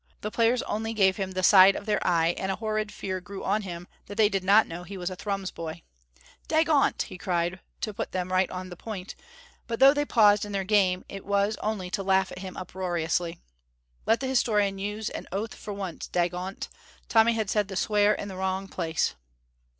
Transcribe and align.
The 0.21 0.31
players 0.31 0.63
only 0.63 0.93
gave 0.95 1.17
him 1.17 1.33
the 1.33 1.43
side 1.43 1.75
of 1.75 1.85
their 1.85 1.99
eye, 2.03 2.33
and 2.35 2.51
a 2.51 2.55
horrid 2.55 2.91
fear 2.91 3.21
grew 3.21 3.43
on 3.43 3.61
him 3.61 3.87
that 4.07 4.15
they 4.15 4.29
did 4.29 4.43
not 4.43 4.65
know 4.65 4.81
he 4.81 4.97
was 4.97 5.11
a 5.11 5.15
Thrums 5.15 5.51
boy. 5.51 5.83
"Dagont!" 6.47 7.03
he 7.03 7.19
cried 7.19 7.59
to 7.81 7.93
put 7.93 8.11
them 8.11 8.31
right 8.31 8.49
on 8.49 8.69
that 8.69 8.77
point, 8.77 9.13
but 9.67 9.79
though 9.79 9.93
they 9.93 10.03
paused 10.03 10.43
in 10.43 10.53
their 10.53 10.63
game, 10.63 11.05
it 11.07 11.23
was 11.23 11.55
only 11.57 11.91
to 11.91 12.01
laugh 12.01 12.31
at 12.31 12.39
him 12.39 12.57
uproariously. 12.57 13.37
Let 14.07 14.21
the 14.21 14.27
historian 14.27 14.79
use 14.79 15.09
an 15.11 15.27
oath 15.31 15.53
for 15.53 15.71
once; 15.71 16.07
dagont, 16.07 16.69
Tommy 17.07 17.33
had 17.33 17.51
said 17.51 17.67
the 17.67 17.75
swear 17.75 18.11
in 18.11 18.27
the 18.27 18.37
wrong 18.37 18.67
place! 18.67 19.13